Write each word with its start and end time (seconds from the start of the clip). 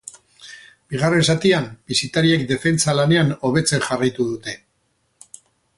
Bigarren 0.93 1.25
zatian 1.33 1.67
bisitariek 1.91 2.47
defentsa 2.53 2.97
lanean 3.01 3.31
hobetzen 3.49 3.87
jarraitu 3.91 4.29
dute. 4.33 4.61